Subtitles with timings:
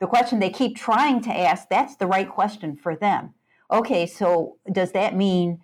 [0.00, 3.34] the question they keep trying to ask, that's the right question for them.
[3.70, 5.60] Okay, so does that mean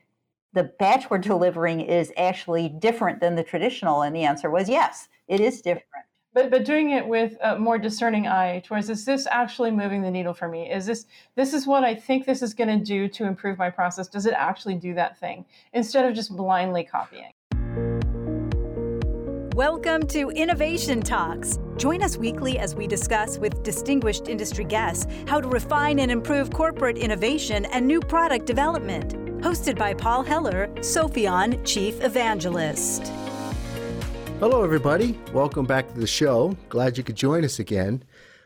[0.53, 4.03] the batch we're delivering is actually different than the traditional?
[4.03, 6.07] And the answer was yes, it is different.
[6.35, 10.11] But but doing it with a more discerning eye towards is this actually moving the
[10.11, 10.71] needle for me?
[10.71, 11.05] Is this
[11.37, 14.09] this is what I think this is going to do to improve my process?
[14.09, 15.45] Does it actually do that thing?
[15.75, 17.33] Instead of just blindly copying.
[19.57, 21.59] Welcome to Innovation Talks.
[21.77, 26.51] Join us weekly as we discuss with distinguished industry guests how to refine and improve
[26.51, 29.13] corporate innovation and new product development.
[29.43, 33.09] Hosted by Paul Heller, Sopheon Chief Evangelist.
[34.41, 35.19] Hello, everybody.
[35.35, 36.57] Welcome back to the show.
[36.71, 38.03] Glad you could join us again.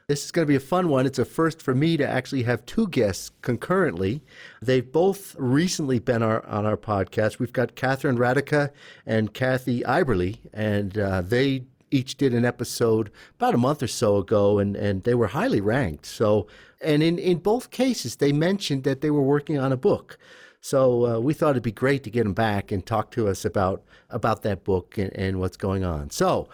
[0.08, 1.04] This is going to be a fun one.
[1.04, 4.22] It's a first for me to actually have two guests concurrently.
[4.62, 7.40] They've both recently been our, on our podcast.
[7.40, 8.70] We've got Catherine Radeka
[9.04, 14.18] and Kathy Iberle, and uh, they each did an episode about a month or so
[14.18, 16.06] ago, and, and they were highly ranked.
[16.06, 16.46] So,
[16.80, 20.18] and in, in both cases, they mentioned that they were working on a book.
[20.60, 23.44] So uh, we thought it'd be great to get them back and talk to us
[23.44, 26.10] about about that book and, and what's going on.
[26.10, 26.48] So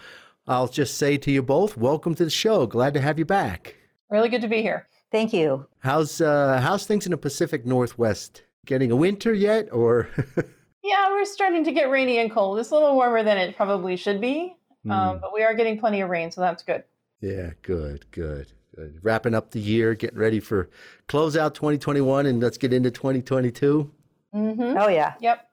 [0.45, 2.65] I'll just say to you both, welcome to the show.
[2.65, 3.77] Glad to have you back.
[4.09, 4.87] Really good to be here.
[5.09, 5.67] Thank you.
[5.79, 8.43] How's uh, how's things in the Pacific Northwest?
[8.65, 10.09] Getting a winter yet, or?
[10.83, 12.59] yeah, we're starting to get rainy and cold.
[12.59, 14.91] It's a little warmer than it probably should be, mm.
[14.91, 16.83] um, but we are getting plenty of rain, so that's good.
[17.21, 18.99] Yeah, good, good, good.
[19.01, 20.69] Wrapping up the year, getting ready for
[21.07, 23.91] close out 2021, and let's get into 2022.
[24.35, 24.77] Mm-hmm.
[24.77, 25.13] Oh yeah.
[25.21, 25.47] Yep.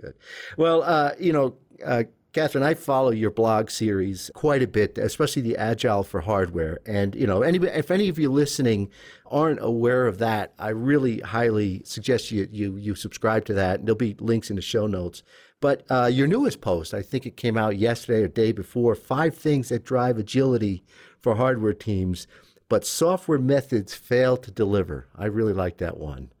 [0.00, 0.14] Good.
[0.56, 5.42] Well, uh, you know, uh, Catherine, I follow your blog series quite a bit, especially
[5.42, 6.80] the Agile for Hardware.
[6.86, 8.88] And, you know, any, if any of you listening
[9.26, 13.80] aren't aware of that, I really highly suggest you, you, you subscribe to that.
[13.80, 15.22] And there'll be links in the show notes.
[15.60, 19.36] But uh, your newest post, I think it came out yesterday or day before, five
[19.36, 20.82] things that drive agility
[21.20, 22.26] for hardware teams,
[22.70, 25.06] but software methods fail to deliver.
[25.14, 26.32] I really like that one.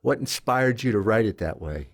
[0.00, 1.88] What inspired you to write it that way?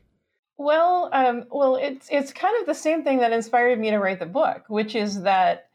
[0.58, 4.20] Well, um, well, it's it's kind of the same thing that inspired me to write
[4.20, 5.68] the book, which is that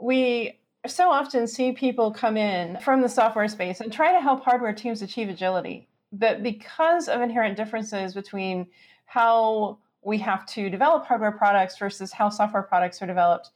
[0.00, 4.42] we so often see people come in from the software space and try to help
[4.44, 8.66] hardware teams achieve agility, but because of inherent differences between
[9.06, 13.50] how we have to develop hardware products versus how software products are developed,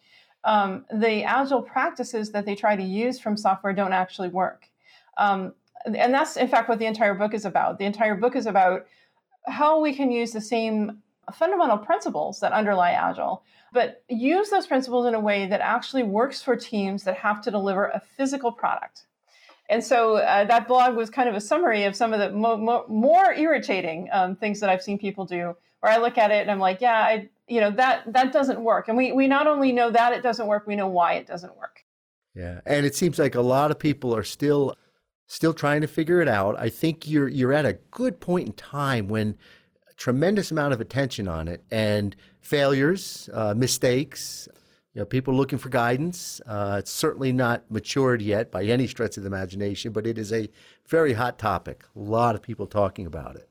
[0.44, 4.66] um, the agile practices that they try to use from software don't actually work.
[5.18, 5.52] Um,
[5.84, 7.78] and that's in fact what the entire book is about.
[7.78, 8.86] The entire book is about
[9.48, 11.02] how we can use the same
[11.34, 13.42] fundamental principles that underlie Agile,
[13.72, 17.50] but use those principles in a way that actually works for teams that have to
[17.50, 19.06] deliver a physical product.
[19.68, 22.56] And so uh, that blog was kind of a summary of some of the mo-
[22.56, 26.40] mo- more irritating um, things that I've seen people do, where I look at it
[26.40, 28.88] and I'm like, yeah, I, you know, that that doesn't work.
[28.88, 31.54] And we we not only know that it doesn't work, we know why it doesn't
[31.56, 31.84] work.
[32.34, 34.74] Yeah, and it seems like a lot of people are still
[35.28, 36.58] still trying to figure it out.
[36.58, 39.36] I think you're you're at a good point in time when
[39.88, 44.48] a tremendous amount of attention on it and failures, uh, mistakes,
[44.94, 46.40] you know, people looking for guidance.
[46.46, 50.32] Uh, it's certainly not matured yet by any stretch of the imagination, but it is
[50.32, 50.48] a
[50.88, 51.84] very hot topic.
[51.94, 53.48] A lot of people talking about it.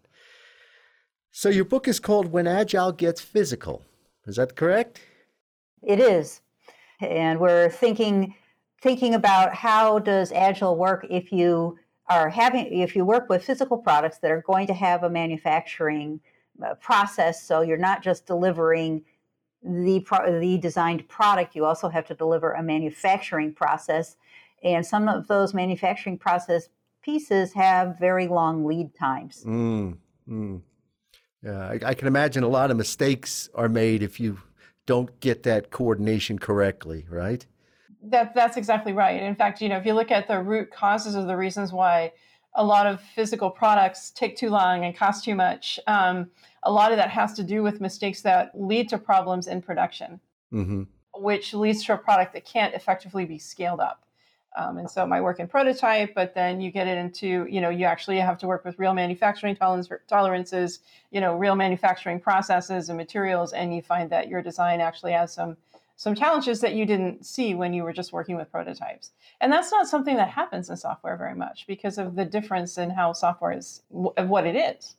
[1.31, 3.83] So your book is called When Agile Gets Physical.
[4.25, 4.99] Is that correct?
[5.83, 6.41] It is.
[6.99, 8.33] And we're thinking
[8.81, 11.77] thinking about how does agile work if you
[12.09, 16.19] are having if you work with physical products that are going to have a manufacturing
[16.65, 17.43] uh, process.
[17.43, 19.03] So you're not just delivering
[19.63, 24.15] the pro- the designed product you also have to deliver a manufacturing process.
[24.63, 26.69] And some of those manufacturing process
[27.01, 29.44] pieces have very long lead times.
[29.45, 29.97] Mm,
[30.29, 30.61] mm.
[31.44, 34.39] yeah I, I can imagine a lot of mistakes are made if you
[34.85, 37.45] don't get that coordination correctly right
[38.03, 39.21] that that's exactly right.
[39.21, 42.13] In fact, you know, if you look at the root causes of the reasons why
[42.55, 46.29] a lot of physical products take too long and cost too much, um,
[46.63, 50.19] a lot of that has to do with mistakes that lead to problems in production,
[50.51, 50.83] mm-hmm.
[51.15, 54.03] which leads to a product that can't effectively be scaled up.
[54.57, 57.69] Um, and so my work in prototype, but then you get it into, you know,
[57.69, 60.79] you actually have to work with real manufacturing tolerances,
[61.11, 65.31] you know, real manufacturing processes and materials, and you find that your design actually has
[65.31, 65.57] some
[65.97, 69.11] some challenges that you didn't see when you were just working with prototypes.
[69.41, 72.91] And that's not something that happens in software very much because of the difference in
[72.91, 73.81] how software is
[74.15, 74.95] of what it is.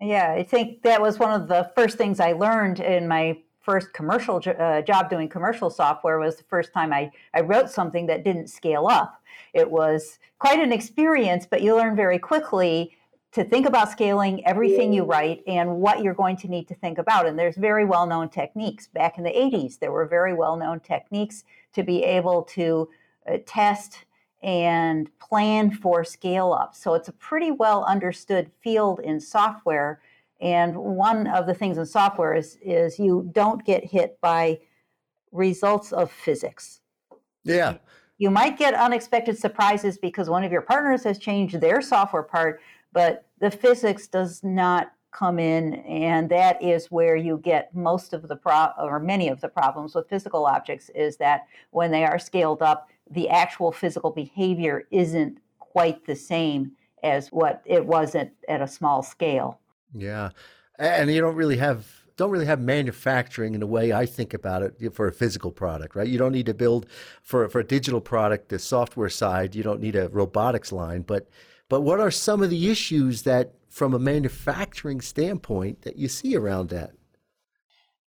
[0.00, 3.92] Yeah, I think that was one of the first things I learned in my first
[3.92, 8.24] commercial uh, job doing commercial software was the first time I, I wrote something that
[8.24, 9.22] didn't scale up.
[9.54, 12.96] It was quite an experience, but you learn very quickly
[13.32, 16.98] to think about scaling everything you write and what you're going to need to think
[16.98, 17.26] about.
[17.26, 18.88] And there's very well known techniques.
[18.88, 22.88] Back in the 80s, there were very well known techniques to be able to
[23.26, 24.04] uh, test
[24.42, 26.74] and plan for scale up.
[26.74, 30.02] So it's a pretty well understood field in software.
[30.40, 34.58] And one of the things in software is, is you don't get hit by
[35.30, 36.80] results of physics.
[37.44, 37.78] Yeah.
[38.18, 42.60] You might get unexpected surprises because one of your partners has changed their software part,
[42.92, 48.28] but the physics does not come in and that is where you get most of
[48.28, 52.18] the pro or many of the problems with physical objects is that when they are
[52.18, 56.72] scaled up the actual physical behavior isn't quite the same
[57.02, 59.60] as what it was at, at a small scale
[59.94, 60.30] yeah
[60.78, 61.86] and you don't really have
[62.16, 65.96] don't really have manufacturing in the way I think about it for a physical product,
[65.96, 66.06] right?
[66.06, 66.86] You don't need to build
[67.22, 69.54] for for a digital product, the software side.
[69.54, 71.28] You don't need a robotics line, but
[71.72, 76.36] but what are some of the issues that from a manufacturing standpoint that you see
[76.36, 76.90] around that?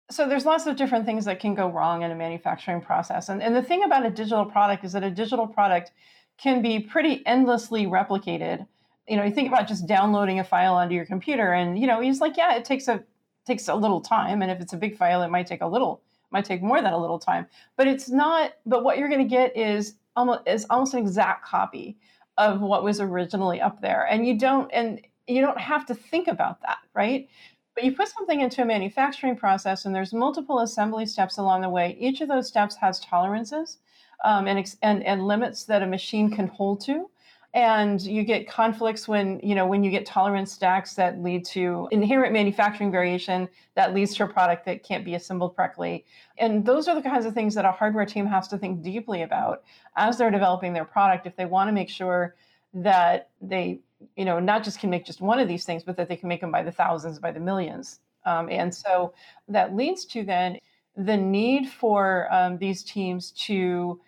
[0.09, 3.27] So there's lots of different things that can go wrong in a manufacturing process.
[3.27, 5.91] And, and the thing about a digital product is that a digital product
[6.37, 8.65] can be pretty endlessly replicated.
[9.09, 11.99] You know, you think about just downloading a file onto your computer and, you know,
[11.99, 13.03] he's like, yeah, it takes a
[13.45, 14.41] takes a little time.
[14.41, 16.01] And if it's a big file, it might take a little,
[16.31, 17.45] might take more than a little time.
[17.75, 21.45] But it's not, but what you're going to get is almost is almost an exact
[21.45, 21.97] copy
[22.39, 24.07] of what was originally up there.
[24.09, 27.27] And you don't, and you don't have to think about that, right?
[27.75, 31.69] But you put something into a manufacturing process, and there's multiple assembly steps along the
[31.69, 31.97] way.
[31.99, 33.77] Each of those steps has tolerances
[34.23, 37.09] um, and, and, and limits that a machine can hold to
[37.53, 41.87] and you get conflicts when you know when you get tolerance stacks that lead to
[41.91, 46.05] inherent manufacturing variation that leads to a product that can't be assembled correctly
[46.37, 49.23] and those are the kinds of things that a hardware team has to think deeply
[49.23, 49.63] about
[49.95, 52.35] as they're developing their product if they want to make sure
[52.73, 53.79] that they
[54.15, 56.29] you know not just can make just one of these things but that they can
[56.29, 57.99] make them by the thousands by the millions.
[58.25, 59.13] Um, and so
[59.47, 60.59] that leads to then
[60.95, 63.99] the need for um, these teams to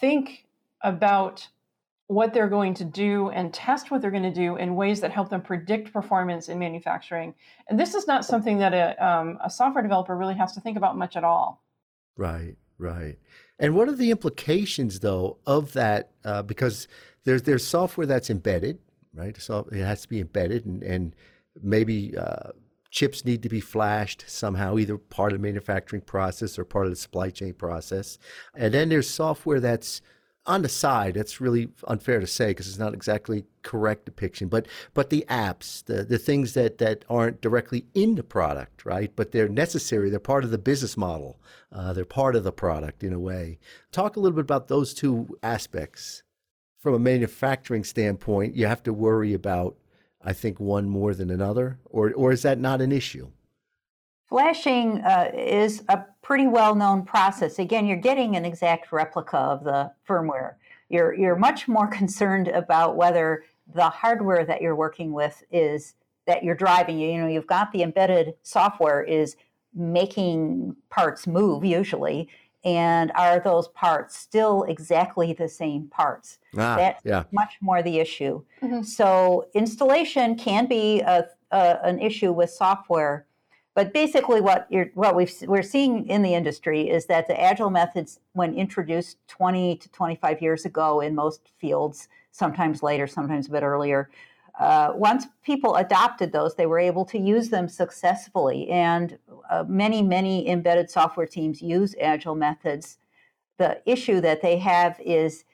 [0.00, 0.46] think
[0.82, 1.46] about
[2.12, 5.10] what they're going to do and test what they're going to do in ways that
[5.10, 7.34] help them predict performance in manufacturing
[7.68, 10.76] and this is not something that a, um, a software developer really has to think
[10.76, 11.62] about much at all
[12.16, 13.18] right right
[13.58, 16.88] and what are the implications though of that uh, because
[17.24, 18.78] there's there's software that's embedded
[19.14, 19.40] right?
[19.40, 21.16] So it has to be embedded, and, and
[21.62, 22.50] maybe uh,
[22.90, 26.92] chips need to be flashed somehow, either part of the manufacturing process or part of
[26.92, 28.18] the supply chain process.
[28.54, 30.02] And then there's software that's
[30.46, 31.14] on the side.
[31.14, 34.48] That's really unfair to say because it's not exactly correct depiction.
[34.48, 39.12] But but the apps, the the things that that aren't directly in the product, right?
[39.14, 40.10] But they're necessary.
[40.10, 41.40] They're part of the business model.
[41.70, 43.58] Uh, they're part of the product in a way.
[43.92, 46.22] Talk a little bit about those two aspects
[46.82, 49.76] from a manufacturing standpoint, you have to worry about,
[50.20, 53.30] I think, one more than another, or or is that not an issue?
[54.26, 57.58] Flashing uh, is a pretty well known process.
[57.58, 60.54] Again, you're getting an exact replica of the firmware.
[60.88, 65.94] You're you're much more concerned about whether the hardware that you're working with is
[66.26, 66.98] that you're driving.
[66.98, 69.36] You you know, you've got the embedded software is
[69.74, 72.28] making parts move usually
[72.64, 76.38] and are those parts still exactly the same parts?
[76.56, 77.24] Ah, That's yeah.
[77.32, 78.42] much more the issue.
[78.62, 78.82] Mm-hmm.
[78.82, 83.26] So installation can be a, a, an issue with software,
[83.74, 87.70] but basically what you're what we are seeing in the industry is that the agile
[87.70, 93.50] methods, when introduced 20 to 25 years ago in most fields, sometimes later, sometimes a
[93.50, 94.10] bit earlier,
[94.60, 98.68] uh, once people adopted those, they were able to use them successfully.
[98.68, 99.18] And
[99.50, 102.98] uh, many, many embedded software teams use agile methods.
[103.58, 105.44] The issue that they have is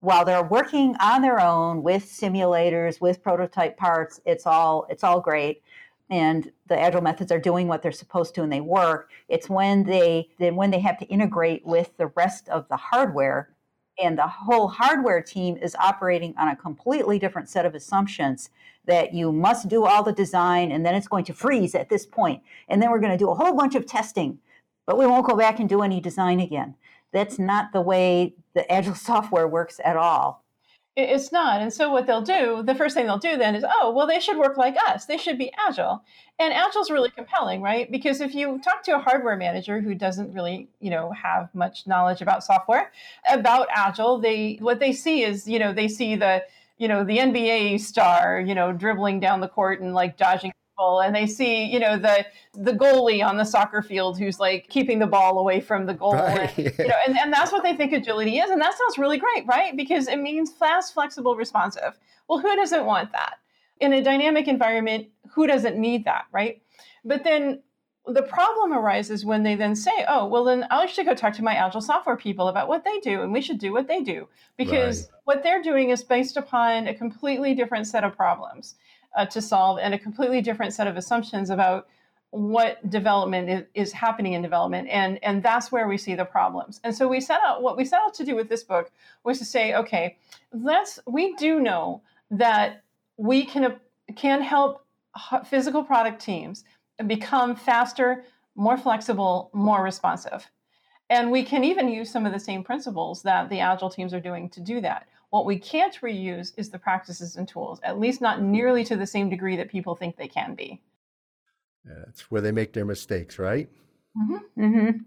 [0.00, 5.20] while they're working on their own with simulators, with prototype parts, it's all it's all
[5.20, 5.62] great.
[6.10, 9.10] And the agile methods are doing what they're supposed to and they work.
[9.28, 13.50] It's when they then when they have to integrate with the rest of the hardware
[13.98, 18.50] and the whole hardware team is operating on a completely different set of assumptions
[18.86, 22.06] that you must do all the design and then it's going to freeze at this
[22.06, 24.38] point and then we're going to do a whole bunch of testing
[24.86, 26.74] but we won't go back and do any design again
[27.12, 30.41] that's not the way the agile software works at all
[30.94, 31.62] it's not.
[31.62, 34.20] And so what they'll do, the first thing they'll do then is, oh, well, they
[34.20, 35.06] should work like us.
[35.06, 36.04] They should be agile.
[36.38, 37.90] And agile is really compelling, right?
[37.90, 41.86] Because if you talk to a hardware manager who doesn't really, you know, have much
[41.86, 42.92] knowledge about software,
[43.30, 46.42] about agile, they what they see is, you know, they see the,
[46.76, 51.00] you know, the NBA star, you know, dribbling down the court and like dodging people
[51.00, 52.24] and they see you know the
[52.54, 56.14] the goalie on the soccer field who's like keeping the ball away from the goal
[56.14, 56.56] right.
[56.58, 59.18] and, you know and, and that's what they think agility is and that sounds really
[59.18, 59.76] great right?
[59.76, 61.98] Because it means fast flexible responsive.
[62.28, 63.34] Well who doesn't want that?
[63.80, 66.60] In a dynamic environment who doesn't need that right?
[67.04, 67.62] But then
[68.06, 71.44] the problem arises when they then say, oh, well, then I should go talk to
[71.44, 74.28] my agile software people about what they do, and we should do what they do.
[74.56, 75.20] Because right.
[75.24, 78.74] what they're doing is based upon a completely different set of problems
[79.16, 81.86] uh, to solve and a completely different set of assumptions about
[82.30, 86.80] what development is, is, happening in development and and that's where we see the problems
[86.82, 88.90] and so we set out what we set out to do with this book
[89.22, 90.16] was to say okay
[90.50, 92.84] let's we do know that
[93.18, 93.76] we can
[94.16, 94.82] can help
[95.44, 96.64] physical product teams
[97.08, 100.50] become faster more flexible more responsive
[101.10, 104.20] and we can even use some of the same principles that the agile teams are
[104.20, 108.20] doing to do that what we can't reuse is the practices and tools at least
[108.20, 110.80] not nearly to the same degree that people think they can be
[111.84, 113.68] that's where they make their mistakes, right?
[114.16, 114.64] Mm-hmm.
[114.64, 114.98] Mm-hmm.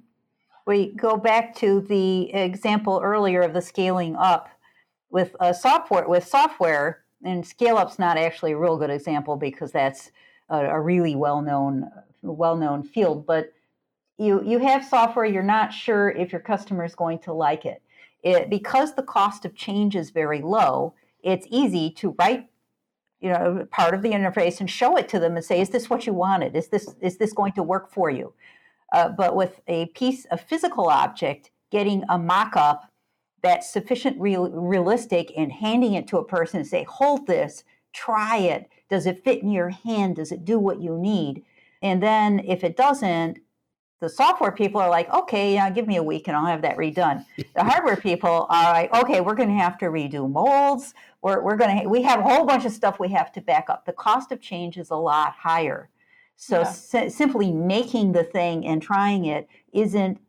[0.68, 4.50] We go back to the example earlier of the scaling up
[5.10, 6.08] with a software.
[6.08, 10.12] With software, and scale up's not actually a real good example because that's
[10.50, 11.90] a, a really well known
[12.22, 13.26] well known field.
[13.26, 13.54] But
[14.18, 17.82] you you have software, you're not sure if your customer is going to like it.
[18.24, 20.94] It because the cost of change is very low.
[21.24, 22.48] It's easy to write
[23.26, 25.90] you know part of the interface and show it to them and say is this
[25.90, 28.34] what you wanted is this is this going to work for you
[28.94, 32.92] uh, but with a piece of physical object getting a mock-up
[33.42, 37.64] that's sufficient real, realistic and handing it to a person and say hold this
[37.96, 41.44] try it does it fit in your hand does it do what you need
[41.82, 43.40] and then if it doesn't
[44.02, 46.78] the software people are like, okay, yeah, give me a week and I'll have that
[46.78, 47.26] redone.
[47.38, 50.94] The hardware people are like, okay, we're going to have to redo molds.
[51.22, 53.70] We're, we're going to, we have a whole bunch of stuff we have to back
[53.70, 53.86] up.
[53.86, 55.90] The cost of change is a lot higher.
[56.36, 57.08] So yeah.
[57.08, 60.20] simply making the thing and trying it isn't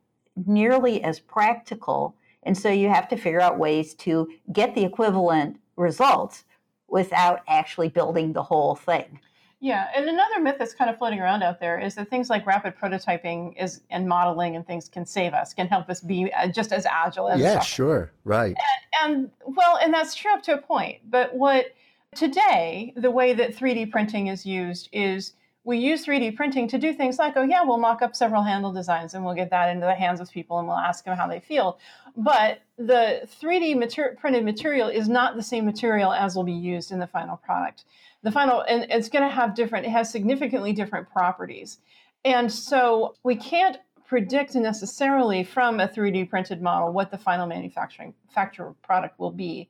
[0.46, 2.14] nearly as practical.
[2.44, 6.44] And so you have to figure out ways to get the equivalent results
[6.88, 9.20] without actually building the whole thing.
[9.58, 12.46] Yeah, and another myth that's kind of floating around out there is that things like
[12.46, 16.48] rapid prototyping is and modeling and things can save us, can help us be uh,
[16.48, 17.40] just as agile as.
[17.40, 18.54] Yeah, sure, right.
[19.02, 21.10] And, and well, and that's true up to a point.
[21.10, 21.74] But what
[22.14, 25.32] today, the way that 3D printing is used is
[25.66, 28.72] we use 3D printing to do things like, oh yeah, we'll mock up several handle
[28.72, 31.26] designs and we'll get that into the hands of people and we'll ask them how
[31.26, 31.78] they feel.
[32.16, 36.92] But the 3D mater- printed material is not the same material as will be used
[36.92, 37.84] in the final product
[38.22, 41.78] the final and it's going to have different it has significantly different properties
[42.24, 48.12] and so we can't predict necessarily from a 3d printed model what the final manufacturing
[48.28, 49.68] factual product will be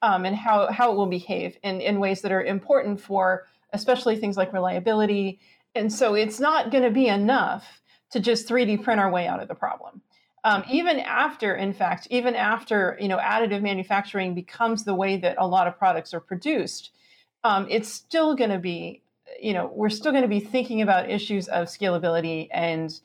[0.00, 4.16] um, and how, how it will behave in, in ways that are important for especially
[4.16, 5.40] things like reliability.
[5.74, 9.40] And so it's not going to be enough to just 3d print our way out
[9.40, 10.02] of the problem.
[10.44, 15.34] Um, even after in fact even after you know additive manufacturing becomes the way that
[15.38, 16.90] a lot of products are produced
[17.44, 19.02] um, it's still going to be,
[19.40, 23.00] you know, we're still going to be thinking about issues of scalability and,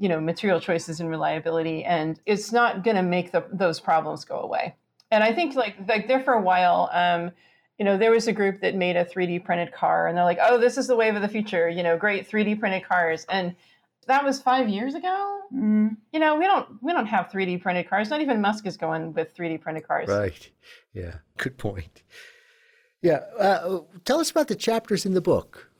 [0.00, 4.24] you know, material choices and reliability, and it's not going to make the, those problems
[4.24, 4.74] go away.
[5.10, 7.30] And I think like like there for a while, um,
[7.78, 10.38] you know, there was a group that made a 3D printed car, and they're like,
[10.40, 11.68] oh, this is the wave of the future.
[11.68, 13.54] You know, great 3D printed cars, and
[14.06, 15.40] that was five years ago.
[15.54, 15.96] Mm.
[16.12, 18.10] You know, we don't we don't have 3D printed cars.
[18.10, 20.08] Not even Musk is going with 3D printed cars.
[20.08, 20.50] Right.
[20.94, 21.16] Yeah.
[21.36, 22.02] Good point.
[23.02, 23.20] Yeah.
[23.38, 25.70] Uh, tell us about the chapters in the book.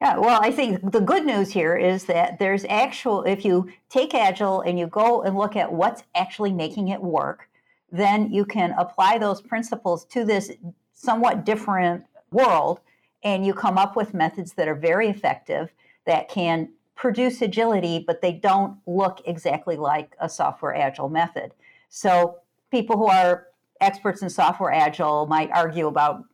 [0.00, 4.14] Yeah, well, I think the good news here is that there's actual, if you take
[4.14, 7.50] Agile and you go and look at what's actually making it work,
[7.92, 10.52] then you can apply those principles to this
[11.00, 12.80] somewhat different world
[13.22, 15.72] and you come up with methods that are very effective
[16.06, 21.52] that can produce agility, but they don't look exactly like a software agile method.
[21.88, 22.36] So
[22.70, 23.46] people who are
[23.80, 26.24] experts in software agile might argue about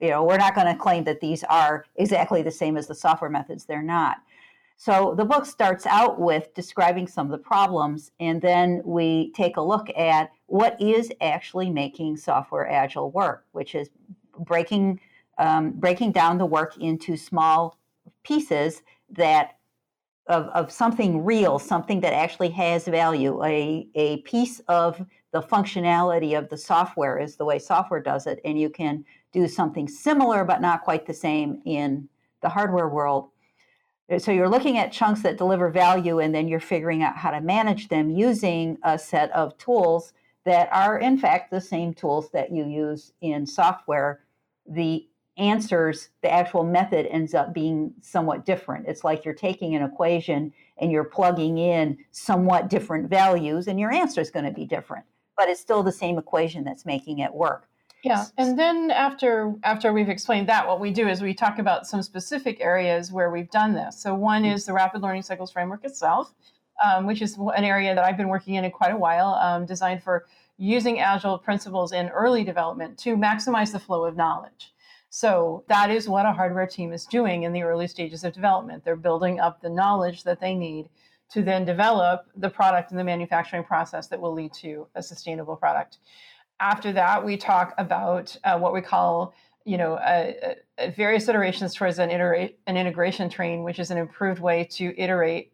[0.00, 2.94] you know we're not going to claim that these are exactly the same as the
[2.94, 4.18] software methods they're not
[4.76, 9.56] so the book starts out with describing some of the problems and then we take
[9.56, 13.88] a look at what is actually making software agile work which is
[14.40, 15.00] breaking
[15.38, 17.78] um, breaking down the work into small
[18.22, 19.56] pieces that
[20.26, 26.38] of, of something real, something that actually has value, a, a piece of the functionality
[26.38, 28.38] of the software is the way software does it.
[28.44, 32.08] And you can do something similar, but not quite the same in
[32.42, 33.30] the hardware world.
[34.18, 37.40] So you're looking at chunks that deliver value, and then you're figuring out how to
[37.40, 40.12] manage them using a set of tools
[40.44, 44.20] that are, in fact, the same tools that you use in software.
[44.68, 45.06] The
[45.36, 48.86] answers, the actual method ends up being somewhat different.
[48.86, 53.92] It's like you're taking an equation and you're plugging in somewhat different values, and your
[53.92, 55.04] answer is going to be different,
[55.36, 57.68] but it's still the same equation that's making it work.
[58.02, 61.86] Yeah, and then after after we've explained that, what we do is we talk about
[61.86, 64.00] some specific areas where we've done this.
[64.00, 66.32] So one is the Rapid Learning Cycles framework itself,
[66.84, 69.66] um, which is an area that I've been working in in quite a while, um,
[69.66, 74.72] designed for using agile principles in early development to maximize the flow of knowledge.
[75.08, 78.84] So that is what a hardware team is doing in the early stages of development.
[78.84, 80.88] They're building up the knowledge that they need
[81.30, 85.56] to then develop the product and the manufacturing process that will lead to a sustainable
[85.56, 85.98] product.
[86.60, 89.34] After that, we talk about uh, what we call
[89.64, 90.32] you know, uh,
[90.96, 95.52] various iterations towards an, iterate, an integration train, which is an improved way to iterate,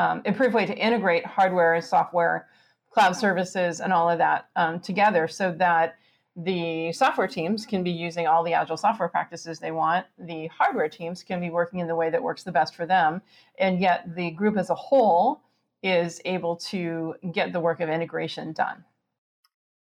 [0.00, 2.48] um, improved way to integrate hardware and software,
[2.90, 5.96] cloud services, and all of that um, together, so that
[6.36, 10.06] the software teams can be using all the agile software practices they want.
[10.18, 13.20] The hardware teams can be working in the way that works the best for them.
[13.58, 15.42] And yet the group as a whole
[15.82, 18.84] is able to get the work of integration done.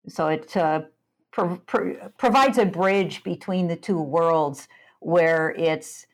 [0.08, 0.82] So it uh,
[1.32, 4.68] pro- pro- provides a bridge between the two worlds
[5.00, 6.06] where it's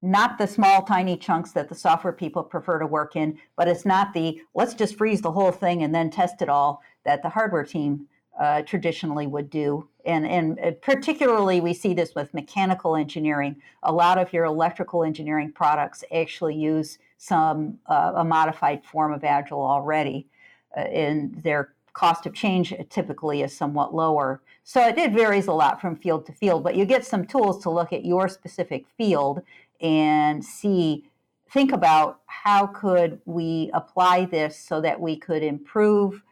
[0.00, 3.84] not the small, tiny chunks that the software people prefer to work in, but it's
[3.84, 7.28] not the let's just freeze the whole thing and then test it all that the
[7.28, 8.06] hardware team
[8.38, 9.88] uh, traditionally would do.
[10.04, 13.56] And, and uh, particularly, we see this with mechanical engineering.
[13.82, 19.24] A lot of your electrical engineering products actually use some uh, a modified form of
[19.24, 20.28] Agile already,
[20.76, 24.40] uh, and their cost of change typically is somewhat lower.
[24.62, 27.60] So it, it varies a lot from field to field, but you get some tools
[27.64, 29.42] to look at your specific field
[29.80, 31.08] and see
[31.50, 36.22] think about how could we apply this so that we could improve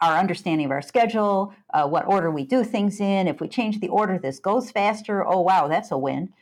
[0.00, 3.28] our understanding of our schedule, uh, what order we do things in.
[3.28, 5.26] If we change the order, this goes faster.
[5.26, 6.32] Oh wow, that's a win.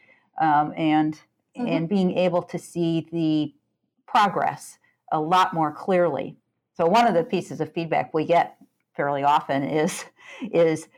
[0.40, 1.14] Um, and
[1.56, 1.66] mm-hmm.
[1.66, 3.54] and being able to see the
[4.06, 4.78] progress
[5.12, 6.36] a lot more clearly.
[6.76, 8.56] So one of the pieces of feedback we get
[8.96, 10.04] fairly often is
[10.52, 10.88] is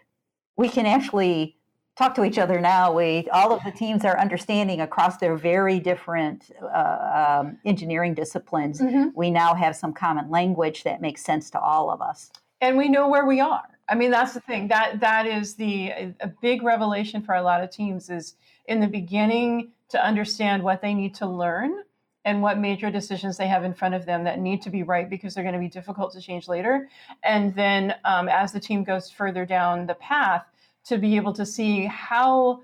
[0.57, 1.56] we can actually
[1.99, 2.93] talk to each other now.
[2.93, 8.81] We all of the teams are understanding across their very different uh, um, engineering disciplines.
[8.81, 9.09] Mm-hmm.
[9.15, 12.88] We now have some common language that makes sense to all of us and we
[12.88, 13.69] know where we are.
[13.88, 14.69] I mean, that's the thing.
[14.69, 18.35] That that is the a big revelation for a lot of teams is
[18.67, 21.85] in the beginning to understand what they need to learn
[22.25, 25.09] and what major decisions they have in front of them that need to be right
[25.09, 26.89] because they're going to be difficult to change later.
[27.23, 30.45] And then um, as the team goes further down the path,
[30.87, 32.61] to be able to see how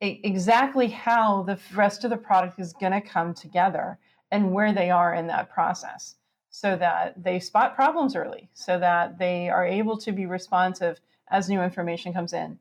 [0.00, 3.98] exactly how the rest of the product is going to come together
[4.32, 6.16] and where they are in that process
[6.50, 11.48] so that they spot problems early, so that they are able to be responsive as
[11.48, 12.58] new information comes in.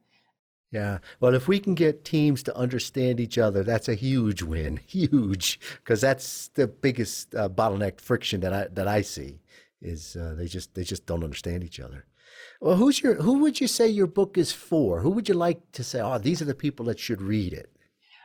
[0.71, 1.00] Yeah.
[1.19, 4.80] Well, if we can get teams to understand each other, that's a huge win.
[4.88, 9.41] Huge, because that's the biggest uh, bottleneck friction that I that I see
[9.82, 12.06] is uh, they just they just don't understand each other.
[12.62, 15.02] Well, who's your who would you say your book is for?
[15.02, 16.00] Who would you like to say?
[16.00, 17.71] Oh, these are the people that should read it.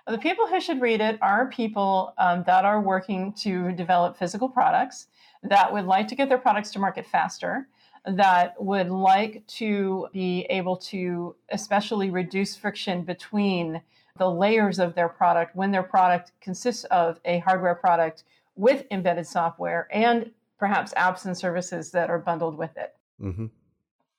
[0.07, 4.49] The people who should read it are people um, that are working to develop physical
[4.49, 5.09] products
[5.43, 7.67] that would like to get their products to market faster,
[8.05, 13.81] that would like to be able to especially reduce friction between
[14.19, 19.27] the layers of their product when their product consists of a hardware product with embedded
[19.27, 22.95] software and perhaps apps and services that are bundled with it.
[23.21, 23.47] Mm-hmm.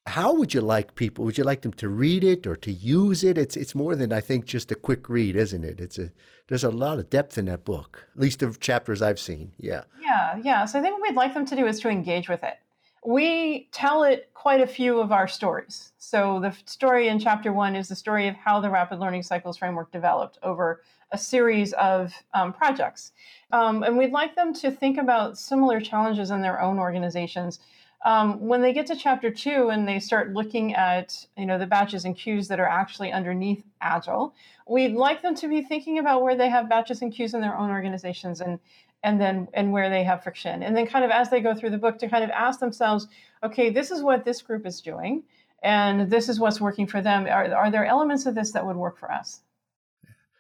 [0.08, 1.26] How would you like people?
[1.26, 3.38] Would you like them to read it or to use it?
[3.38, 5.82] It's it's more than I think just a quick read, isn't it?
[5.82, 6.12] It's a
[6.48, 9.52] there's a lot of depth in that book, at least of chapters I've seen.
[9.60, 9.84] Yeah.
[10.02, 10.66] Yeah, yeah.
[10.66, 12.56] So I think what we'd like them to do is to engage with it.
[13.06, 15.92] We tell it quite a few of our stories.
[15.98, 19.58] So the story in chapter one is the story of how the Rapid Learning Cycles
[19.58, 23.12] framework developed over a series of um, projects.
[23.52, 27.60] Um, and we'd like them to think about similar challenges in their own organizations
[28.06, 31.66] um, when they get to chapter two and they start looking at you know the
[31.66, 34.34] batches and queues that are actually underneath agile
[34.68, 37.58] we'd like them to be thinking about where they have batches and queues in their
[37.58, 38.60] own organizations and
[39.04, 40.64] and then and where they have friction.
[40.64, 43.08] And then kind of as they go through the book to kind of ask themselves
[43.44, 45.24] okay this is what this group is doing
[45.64, 47.26] and this is what's working for them.
[47.26, 49.42] Are, are there elements of this that would work for us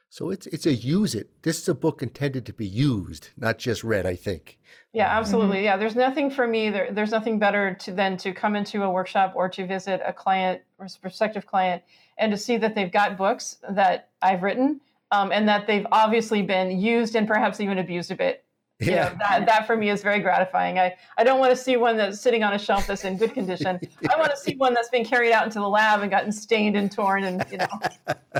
[0.09, 1.29] so it's it's a use it.
[1.43, 4.05] This is a book intended to be used, not just read.
[4.05, 4.57] I think.
[4.93, 5.57] Yeah, absolutely.
[5.57, 5.65] Mm-hmm.
[5.65, 6.69] Yeah, there's nothing for me.
[6.69, 10.13] There, there's nothing better to than to come into a workshop or to visit a
[10.13, 11.83] client or prospective client
[12.17, 16.41] and to see that they've got books that I've written um, and that they've obviously
[16.41, 18.43] been used and perhaps even abused a bit.
[18.79, 18.87] Yeah.
[18.87, 20.77] You know, that, that for me is very gratifying.
[20.77, 23.33] I, I don't want to see one that's sitting on a shelf that's in good
[23.33, 23.79] condition.
[24.09, 26.75] I want to see one that's been carried out into the lab and gotten stained
[26.77, 27.67] and torn and, you know,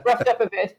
[0.06, 0.78] roughed up a bit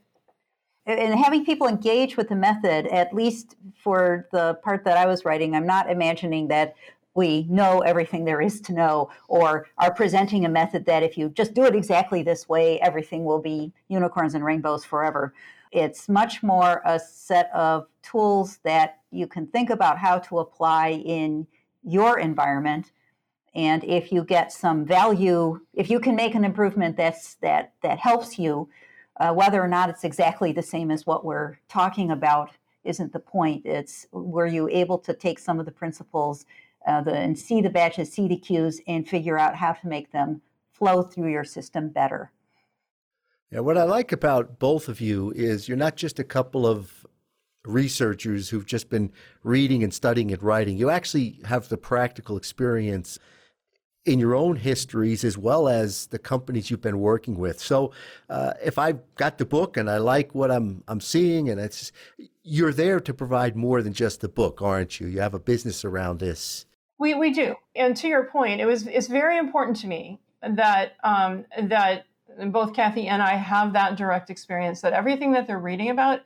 [0.89, 5.25] and having people engage with the method, at least for the part that I was
[5.25, 6.75] writing, I'm not imagining that
[7.15, 11.29] we know everything there is to know or are presenting a method that if you
[11.31, 15.35] just do it exactly this way, everything will be unicorns and rainbows forever.
[15.73, 20.91] It's much more a set of tools that you can think about how to apply
[21.05, 21.47] in
[21.83, 22.93] your environment.
[23.55, 27.99] And if you get some value, if you can make an improvement that's that that
[27.99, 28.69] helps you,
[29.19, 32.51] uh, whether or not it's exactly the same as what we're talking about
[32.85, 33.67] isn't the point.
[33.67, 36.47] It's were you able to take some of the principles
[36.87, 40.13] uh, the, and see the batches, see the queues, and figure out how to make
[40.13, 40.41] them
[40.73, 42.31] flow through your system better.
[43.51, 47.07] Yeah, what I like about both of you is you're not just a couple of
[47.65, 49.11] researchers who've just been
[49.43, 50.77] reading and studying and writing.
[50.77, 53.19] You actually have the practical experience
[54.05, 57.61] in your own histories as well as the companies you've been working with.
[57.61, 57.93] So,
[58.31, 61.93] uh, if I've got the book and I like what I'm I'm seeing, and it's
[62.43, 65.07] you're there to provide more than just the book, aren't you?
[65.07, 66.67] You have a business around this.
[66.99, 70.97] We we do, and to your point, it was it's very important to me that
[71.05, 72.07] um, that
[72.47, 76.21] both Kathy and I have that direct experience that everything that they're reading about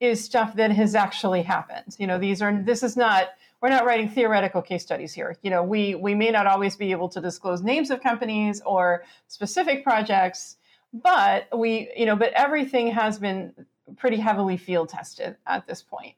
[0.00, 1.96] is stuff that has actually happened.
[1.98, 3.28] You know, these are this is not
[3.60, 5.36] we're not writing theoretical case studies here.
[5.42, 9.04] You know, we we may not always be able to disclose names of companies or
[9.26, 10.56] specific projects,
[10.92, 13.52] but we you know, but everything has been
[13.96, 16.14] pretty heavily field tested at this point.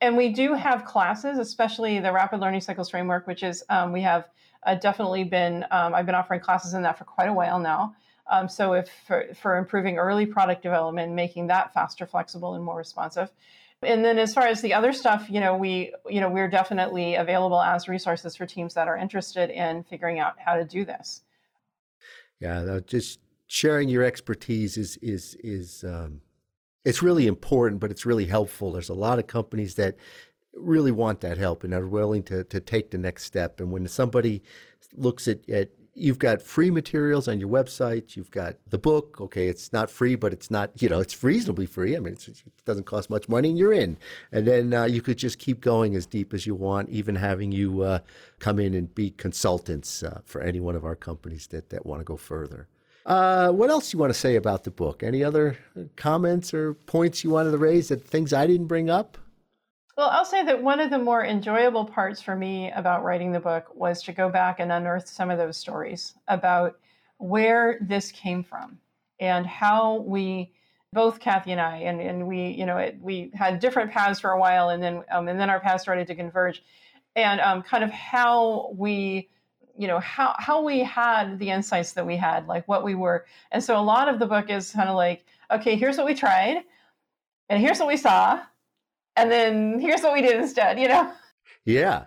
[0.00, 4.02] And we do have classes, especially the Rapid Learning Cycles Framework, which is um, we
[4.02, 4.28] have
[4.64, 7.94] uh, definitely been, um, I've been offering classes in that for quite a while now.
[8.30, 12.76] Um, so if for, for improving early product development, making that faster, flexible, and more
[12.76, 13.30] responsive.
[13.84, 17.14] And then as far as the other stuff, you know, we, you know, we're definitely
[17.14, 21.22] available as resources for teams that are interested in figuring out how to do this.
[22.40, 26.20] Yeah, just sharing your expertise is is is um,
[26.84, 28.72] it's really important, but it's really helpful.
[28.72, 29.96] There's a lot of companies that
[30.54, 33.60] really want that help and are willing to, to take the next step.
[33.60, 34.42] And when somebody
[34.94, 39.20] looks at, at you've got free materials on your website, you've got the book.
[39.20, 41.96] Okay, it's not free, but it's not, you know, it's reasonably free.
[41.96, 43.96] I mean, it doesn't cost much money and you're in.
[44.32, 47.52] And then uh, you could just keep going as deep as you want, even having
[47.52, 48.00] you uh,
[48.38, 52.00] come in and be consultants uh, for any one of our companies that, that want
[52.00, 52.68] to go further.
[53.06, 55.02] Uh, what else you want to say about the book?
[55.02, 55.58] Any other
[55.96, 59.18] comments or points you wanted to raise that things I didn't bring up?
[59.96, 63.38] Well, I'll say that one of the more enjoyable parts for me about writing the
[63.38, 66.78] book was to go back and unearth some of those stories about
[67.18, 68.80] where this came from
[69.20, 70.52] and how we
[70.92, 74.30] both Kathy and I and, and we you know it, we had different paths for
[74.30, 76.64] a while and then um, and then our paths started to converge
[77.14, 79.28] and um, kind of how we
[79.78, 83.26] you know how how we had the insights that we had like what we were.
[83.52, 86.14] And so a lot of the book is kind of like okay here's what we
[86.14, 86.64] tried
[87.48, 88.40] and here's what we saw
[89.16, 91.12] and then here's what we did instead you know?
[91.64, 92.04] Yeah.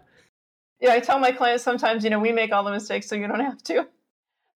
[0.80, 3.28] Yeah i tell my clients sometimes you know we make all the mistakes so you
[3.28, 3.88] don't have to.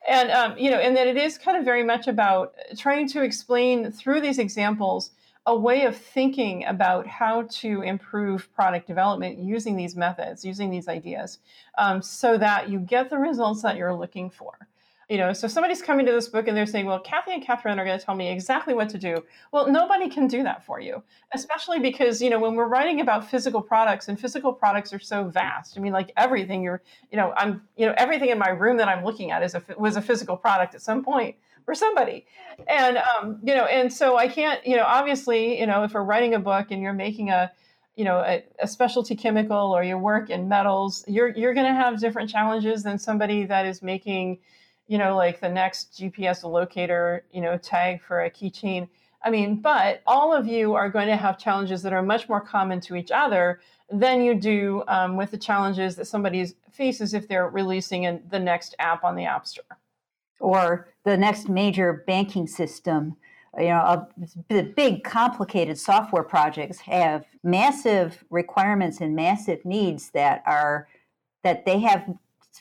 [0.07, 3.21] And um, you know and then it is kind of very much about trying to
[3.21, 5.11] explain through these examples
[5.45, 10.87] a way of thinking about how to improve product development using these methods, using these
[10.87, 11.39] ideas,
[11.77, 14.67] um, so that you get the results that you're looking for.
[15.11, 17.77] You know, so somebody's coming to this book and they're saying, "Well, Kathy and Catherine
[17.77, 19.21] are going to tell me exactly what to do."
[19.51, 23.29] Well, nobody can do that for you, especially because you know when we're writing about
[23.29, 25.77] physical products and physical products are so vast.
[25.77, 28.87] I mean, like everything you're, you know, I'm, you know, everything in my room that
[28.87, 32.25] I'm looking at is a was a physical product at some point for somebody
[32.69, 36.03] and um, you know and so i can't you know obviously you know if we're
[36.03, 37.51] writing a book and you're making a
[37.95, 41.73] you know a, a specialty chemical or you work in metals you're you're going to
[41.73, 44.39] have different challenges than somebody that is making
[44.91, 48.89] you know like the next gps locator you know tag for a keychain
[49.23, 52.41] i mean but all of you are going to have challenges that are much more
[52.41, 57.25] common to each other than you do um, with the challenges that somebody faces if
[57.29, 59.77] they're releasing the next app on the app store
[60.41, 63.15] or the next major banking system.
[63.57, 64.07] You know, a,
[64.47, 70.87] the big complicated software projects have massive requirements and massive needs that are
[71.43, 72.05] that they have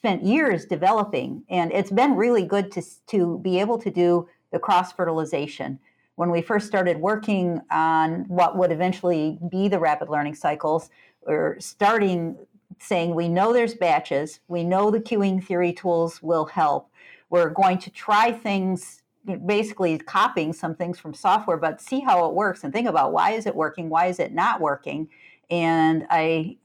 [0.01, 4.59] spent years developing, and it's been really good to to be able to do the
[4.59, 5.79] cross fertilization.
[6.15, 10.89] When we first started working on what would eventually be the rapid learning cycles,
[11.27, 12.39] or starting
[12.79, 16.91] saying we know there's batches, we know the queuing theory tools will help,
[17.29, 19.03] we're going to try things,
[19.45, 23.33] basically copying some things from software, but see how it works and think about why
[23.33, 25.11] is it working, why is it not working.
[25.51, 26.57] And I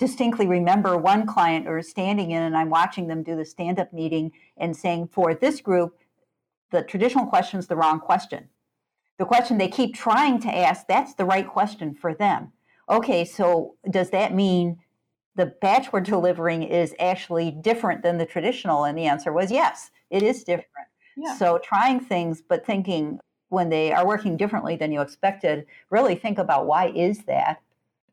[0.00, 4.32] distinctly remember one client or standing in and I'm watching them do the stand-up meeting
[4.56, 5.94] and saying, for this group,
[6.70, 8.48] the traditional question is the wrong question.
[9.18, 12.50] The question they keep trying to ask, that's the right question for them.
[12.88, 14.78] Okay, so does that mean
[15.36, 18.84] the batch we're delivering is actually different than the traditional?
[18.84, 20.88] And the answer was yes, it is different.
[21.14, 21.36] Yeah.
[21.36, 26.38] So trying things, but thinking when they are working differently than you expected, really think
[26.38, 27.60] about why is that?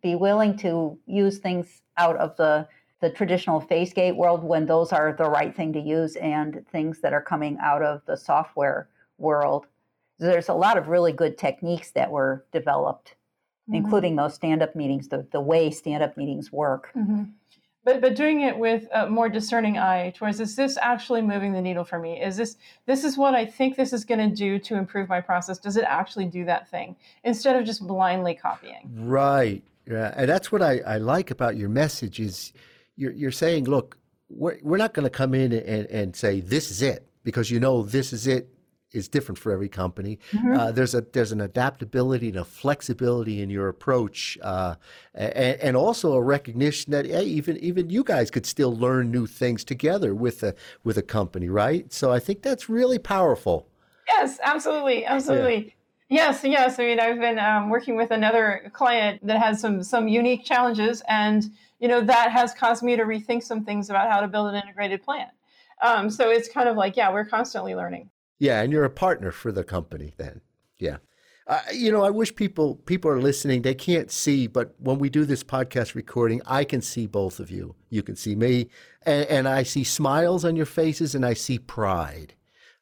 [0.08, 2.65] Be willing to use things out of the
[3.02, 7.02] the traditional phase gate world when those are the right thing to use and things
[7.02, 9.67] that are coming out of the software world.
[10.17, 13.15] There's a lot of really good techniques that were developed,
[13.67, 13.76] mm-hmm.
[13.76, 16.89] including those stand up meetings, the, the way stand up meetings work.
[16.96, 17.24] Mm-hmm
[17.88, 21.62] but but doing it with a more discerning eye towards is this actually moving the
[21.62, 24.60] needle for me is this this is what i think this is going to do
[24.60, 28.89] to improve my process does it actually do that thing instead of just blindly copying
[29.08, 32.54] right yeah and that's what i, I like about your message is
[32.95, 33.97] you're, you're saying look
[34.30, 37.60] we're, we're not going to come in and, and say this is it because you
[37.60, 38.50] know this is it
[38.93, 40.19] is different for every company.
[40.32, 40.54] Mm-hmm.
[40.54, 44.76] Uh, there's a there's an adaptability and a flexibility in your approach, uh,
[45.13, 49.28] and, and, also a recognition that hey, even even you guys could still learn new
[49.28, 51.91] things together with a with a company, right?
[51.91, 53.67] So I think that's really powerful.
[54.08, 55.76] Yes, absolutely, absolutely.
[56.10, 56.80] Yes, yes.
[56.80, 61.04] I mean, I've been um, working with another client that has some some unique challenges,
[61.10, 61.46] and
[61.80, 64.56] you know that has caused me to rethink some things about how to build an
[64.56, 65.28] integrated plan.
[65.82, 68.10] Um, so it's kind of like, yeah, we're constantly learning.
[68.39, 70.41] Yeah, and you're a partner for the company then.
[70.80, 70.98] Yeah.
[71.46, 73.62] Uh, you know, I wish people people are listening.
[73.62, 77.50] They can't see, but when we do this podcast recording, I can see both of
[77.50, 77.76] you.
[77.89, 78.70] You can see me,
[79.04, 82.34] and, and I see smiles on your faces, and I see pride.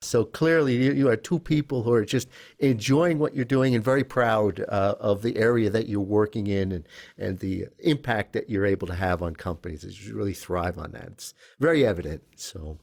[0.05, 3.83] So clearly, you, you, are two people who are just enjoying what you're doing and
[3.83, 6.87] very proud uh, of the area that you're working in and,
[7.17, 9.83] and the impact that you're able to have on companies.
[10.07, 11.07] You really thrive on that.
[11.07, 12.23] It's very evident.
[12.35, 12.77] So,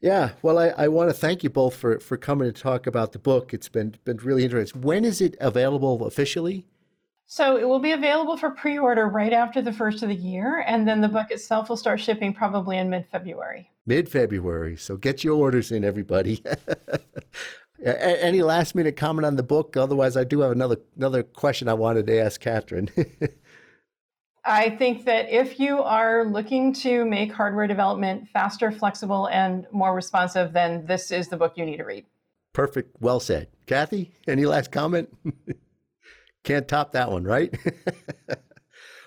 [0.00, 3.12] yeah, well, I, I want to thank you both for, for coming to talk about
[3.12, 3.54] the book.
[3.54, 4.82] It's been been really interesting.
[4.82, 6.66] When is it available officially?
[7.26, 10.86] So it will be available for pre-order right after the first of the year, and
[10.86, 12.88] then the book itself will start shipping probably in
[13.86, 14.70] mid-February.
[14.72, 14.76] Mid-February.
[14.76, 16.42] So get your orders in, everybody.
[17.84, 19.76] Any last minute comment on the book?
[19.76, 22.90] Otherwise, I do have another another question I wanted to ask Catherine.
[24.44, 29.94] I think that if you are looking to make hardware development faster, flexible, and more
[29.94, 32.06] responsive, then this is the book you need to read.
[32.52, 32.96] Perfect.
[33.00, 33.48] Well said.
[33.66, 35.14] Kathy, any last comment?
[36.44, 37.52] Can't top that one, right?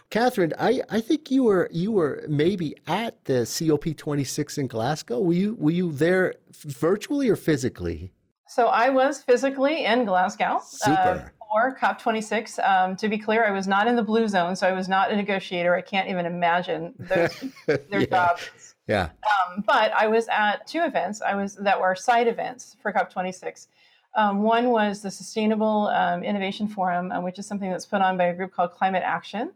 [0.10, 5.20] Catherine, I, I think you were you were maybe at the COP26 in Glasgow.
[5.20, 8.12] Were you were you there virtually or physically?
[8.48, 10.62] So I was physically in Glasgow.
[10.66, 10.92] Super.
[10.92, 12.60] Uh, for COP26.
[12.68, 15.12] Um, to be clear, I was not in the blue zone, so I was not
[15.12, 15.76] a negotiator.
[15.76, 17.30] I can't even imagine their,
[17.66, 18.06] their yeah.
[18.06, 18.76] jobs.
[18.88, 19.10] Yeah.
[19.48, 21.22] Um, but I was at two events.
[21.22, 23.68] I was that were side events for COP26.
[24.16, 28.18] Um, one was the Sustainable um, Innovation Forum, uh, which is something that's put on
[28.18, 29.52] by a group called Climate Action.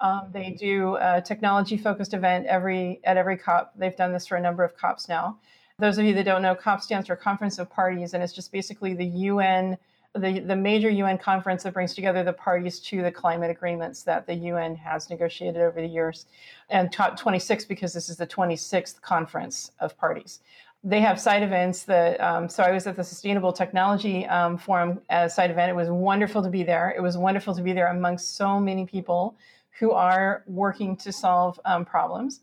[0.00, 3.72] Um, they do a technology-focused event every at every COP.
[3.76, 5.38] They've done this for a number of COPs now.
[5.78, 8.52] Those of you that don't know, COP stands for Conference of Parties, and it's just
[8.52, 9.76] basically the UN
[10.14, 14.26] the, the major UN conference that brings together the parties to the climate agreements that
[14.26, 16.26] the UN has negotiated over the years,
[16.68, 20.40] and COP26 because this is the 26th conference of parties.
[20.82, 25.00] They have side events that, um, so I was at the Sustainable Technology um, Forum
[25.10, 25.70] as side event.
[25.70, 26.92] It was wonderful to be there.
[26.96, 29.36] It was wonderful to be there amongst so many people
[29.80, 32.40] who are working to solve um, problems.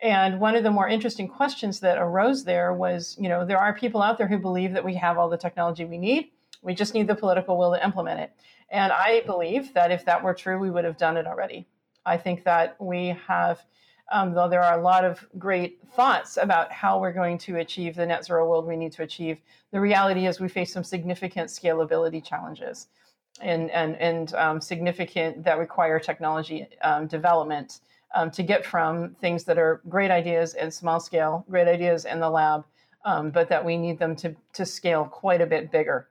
[0.00, 3.74] And one of the more interesting questions that arose there was, you know, there are
[3.74, 6.30] people out there who believe that we have all the technology we need
[6.62, 8.32] we just need the political will to implement it.
[8.70, 11.66] And I believe that if that were true, we would have done it already.
[12.04, 13.60] I think that we have,
[14.12, 17.94] um, though there are a lot of great thoughts about how we're going to achieve
[17.94, 19.40] the net zero world we need to achieve,
[19.72, 22.88] the reality is we face some significant scalability challenges
[23.40, 27.80] and, and, and um, significant that require technology um, development
[28.14, 32.20] um, to get from things that are great ideas in small scale, great ideas in
[32.20, 32.64] the lab,
[33.04, 36.08] um, but that we need them to, to scale quite a bit bigger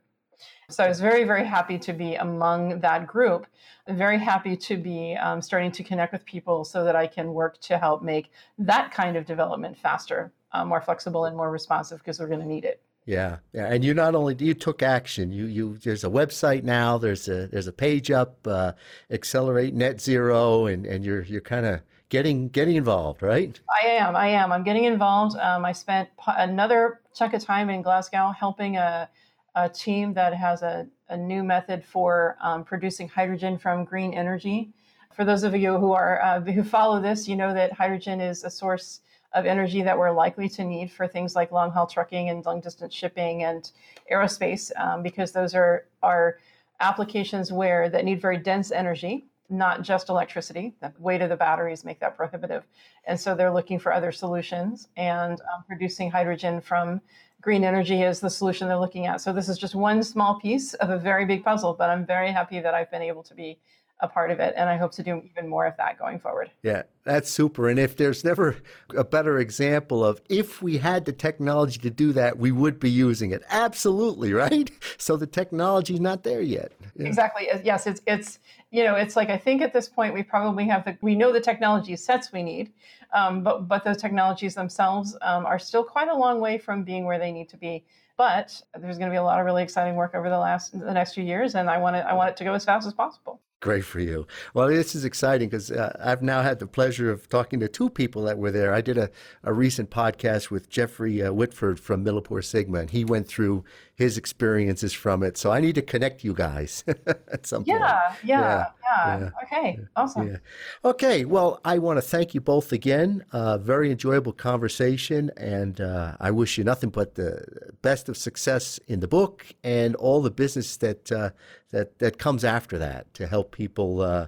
[0.70, 3.48] so I was very, very happy to be among that group.
[3.88, 7.60] very happy to be um, starting to connect with people so that I can work
[7.62, 12.20] to help make that kind of development faster, uh, more flexible, and more responsive because
[12.20, 12.82] we're going to need it.
[13.08, 15.32] Yeah, yeah, and you not only you took action.
[15.32, 16.98] You you there's a website now.
[16.98, 18.74] There's a there's a page up, uh,
[19.10, 23.58] accelerate net zero, and and you're you're kind of getting getting involved, right?
[23.82, 24.18] I am.
[24.18, 24.52] I am.
[24.52, 25.38] I'm getting involved.
[25.38, 29.10] Um, I spent another chunk of time in Glasgow helping a
[29.56, 34.74] a team that has a, a new method for um, producing hydrogen from green energy.
[35.16, 38.44] For those of you who are uh, who follow this, you know that hydrogen is
[38.44, 39.00] a source
[39.34, 42.62] of energy that we're likely to need for things like long haul trucking and long
[42.62, 43.72] distance shipping and
[44.12, 46.38] aerospace, um, because those are are
[46.80, 50.76] applications where that need very dense energy not just electricity.
[50.82, 52.64] The weight of the batteries make that prohibitive.
[53.06, 57.02] And so they're looking for other solutions and um, producing hydrogen from
[57.42, 59.22] green energy is the solution they're looking at.
[59.22, 62.32] So this is just one small piece of a very big puzzle, but I'm very
[62.32, 63.58] happy that I've been able to be
[64.00, 64.54] a part of it.
[64.56, 66.52] And I hope to do even more of that going forward.
[66.62, 67.68] Yeah, that's super.
[67.68, 68.58] And if there's never
[68.96, 72.92] a better example of if we had the technology to do that, we would be
[72.92, 73.44] using it.
[73.50, 74.72] Absolutely, right?
[75.00, 76.72] So the technology's not there yet.
[76.96, 77.08] Yeah.
[77.08, 77.48] Exactly.
[77.64, 78.40] Yes, it's it's
[78.72, 81.32] you know, it's like I think at this point we probably have the we know
[81.32, 82.72] the technology sets we need,
[83.14, 87.06] um, but but those technologies themselves um, are still quite a long way from being
[87.06, 87.86] where they need to be.
[88.18, 90.94] But there's going to be a lot of really exciting work over the last the
[90.94, 92.94] next few years, and I want it I want it to go as fast as
[92.94, 93.40] possible.
[93.60, 94.28] Great for you.
[94.54, 97.90] Well, this is exciting because uh, I've now had the pleasure of talking to two
[97.90, 98.72] people that were there.
[98.72, 99.10] I did a,
[99.44, 103.64] a recent podcast with Jeffrey uh, Whitford from Millipore Sigma, and he went through
[103.98, 105.38] his experiences from it.
[105.38, 108.20] So I need to connect you guys at some yeah, point.
[108.24, 109.30] Yeah, yeah, yeah.
[109.44, 110.28] Okay, awesome.
[110.28, 110.38] Yeah.
[110.86, 113.26] Okay, well, I want to thank you both again.
[113.32, 117.44] Uh, very enjoyable conversation, and uh, I wish you nothing but the
[117.82, 121.32] best of success in the book and all the business that uh,
[121.72, 124.28] that that comes after that to help people uh,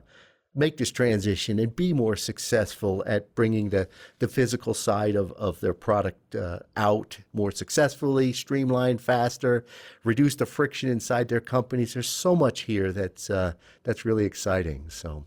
[0.56, 3.88] make this transition and be more successful at bringing the,
[4.20, 9.66] the physical side of, of their product uh, out more successfully, streamlined, faster,
[10.04, 11.94] reduce the friction inside their companies.
[11.94, 14.86] There's so much here that's uh, that's really exciting.
[14.90, 15.26] So.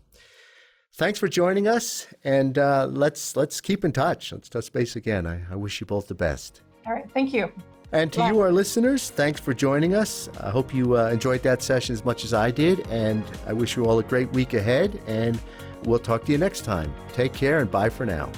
[0.95, 4.31] Thanks for joining us, and uh, let's let's keep in touch.
[4.31, 5.25] Let's touch base again.
[5.25, 6.61] I, I wish you both the best.
[6.85, 7.51] All right, thank you.
[7.93, 10.27] And to you, our listeners, thanks for joining us.
[10.41, 12.87] I hope you uh, enjoyed that session as much as I did.
[12.87, 14.99] And I wish you all a great week ahead.
[15.05, 15.39] And
[15.83, 16.91] we'll talk to you next time.
[17.13, 18.31] Take care and bye for now.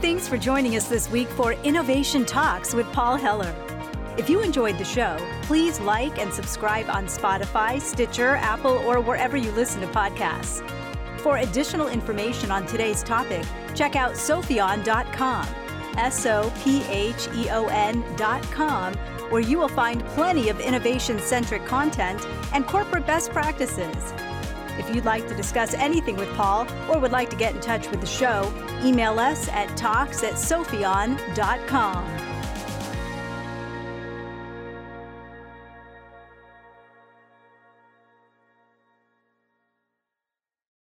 [0.00, 3.52] Thanks for joining us this week for Innovation Talks with Paul Heller.
[4.16, 9.36] If you enjoyed the show, please like and subscribe on Spotify, Stitcher, Apple, or wherever
[9.36, 10.68] you listen to podcasts.
[11.20, 15.61] For additional information on today's topic, check out sopheon.com
[15.96, 18.94] S O P H E O N dot com,
[19.30, 22.20] where you will find plenty of innovation centric content
[22.52, 24.12] and corporate best practices.
[24.78, 27.90] If you'd like to discuss anything with Paul or would like to get in touch
[27.90, 28.52] with the show,
[28.82, 32.31] email us at talks at sopheon.com.